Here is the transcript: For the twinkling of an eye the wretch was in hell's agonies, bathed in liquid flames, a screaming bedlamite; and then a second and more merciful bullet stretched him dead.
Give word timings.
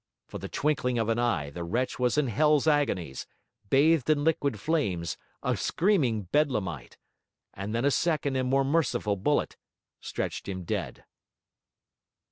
For 0.25 0.39
the 0.39 0.49
twinkling 0.49 0.97
of 0.97 1.09
an 1.09 1.19
eye 1.19 1.51
the 1.51 1.63
wretch 1.63 1.99
was 1.99 2.17
in 2.17 2.25
hell's 2.25 2.65
agonies, 2.65 3.27
bathed 3.69 4.09
in 4.09 4.23
liquid 4.23 4.59
flames, 4.59 5.15
a 5.43 5.55
screaming 5.55 6.23
bedlamite; 6.31 6.97
and 7.53 7.75
then 7.75 7.85
a 7.85 7.91
second 7.91 8.35
and 8.35 8.49
more 8.49 8.63
merciful 8.65 9.15
bullet 9.15 9.57
stretched 9.99 10.49
him 10.49 10.63
dead. 10.63 11.03